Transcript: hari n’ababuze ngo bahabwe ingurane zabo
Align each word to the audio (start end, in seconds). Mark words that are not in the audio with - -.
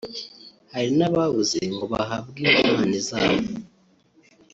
hari 0.73 0.89
n’ababuze 0.97 1.59
ngo 1.75 1.85
bahabwe 1.93 2.41
ingurane 2.51 2.99
zabo 3.09 3.43